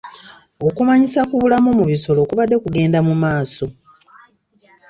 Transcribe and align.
Okumanyisa 0.67 1.21
ku 1.29 1.35
bulamu 1.41 1.69
mu 1.79 1.85
bisolo 1.91 2.19
kubadde 2.29 2.55
kugenda 2.63 2.99
mu 3.07 3.13
maaso. 3.21 3.65